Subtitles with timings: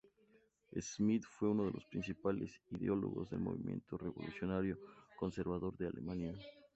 [0.79, 4.79] Schmitt fue uno de los principales ideólogos del Movimiento Revolucionario
[5.15, 6.33] Conservador de Alemania.